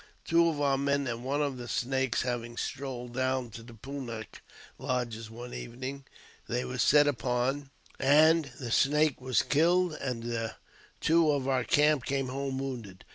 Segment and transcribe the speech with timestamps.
[0.25, 3.51] Two of our men and one of the Snakes having strolled down!
[3.51, 4.41] to the Pun nak
[4.79, 6.05] lodges one evening,
[6.47, 10.55] they were set upon, and] the Snake was killed, and the
[11.01, 13.05] two of our camp came home] wounded.